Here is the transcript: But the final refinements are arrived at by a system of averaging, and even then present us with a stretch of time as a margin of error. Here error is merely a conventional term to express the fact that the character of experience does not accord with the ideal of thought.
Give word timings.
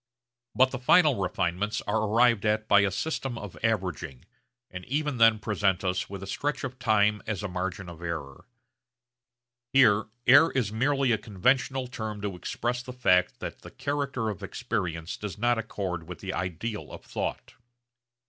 But 0.55 0.71
the 0.71 0.79
final 0.79 1.15
refinements 1.19 1.79
are 1.81 2.01
arrived 2.07 2.43
at 2.43 2.67
by 2.67 2.79
a 2.79 2.89
system 2.89 3.37
of 3.37 3.55
averaging, 3.63 4.25
and 4.71 4.83
even 4.85 5.17
then 5.19 5.37
present 5.37 5.83
us 5.83 6.09
with 6.09 6.23
a 6.23 6.25
stretch 6.25 6.63
of 6.63 6.79
time 6.79 7.21
as 7.27 7.43
a 7.43 7.47
margin 7.47 7.87
of 7.87 8.01
error. 8.01 8.47
Here 9.73 10.07
error 10.25 10.51
is 10.53 10.71
merely 10.73 11.11
a 11.11 11.19
conventional 11.19 11.85
term 11.85 12.19
to 12.21 12.35
express 12.35 12.81
the 12.81 12.93
fact 12.93 13.39
that 13.41 13.59
the 13.59 13.69
character 13.69 14.29
of 14.29 14.41
experience 14.41 15.17
does 15.17 15.37
not 15.37 15.59
accord 15.59 16.09
with 16.09 16.17
the 16.17 16.33
ideal 16.33 16.91
of 16.91 17.03
thought. 17.05 17.53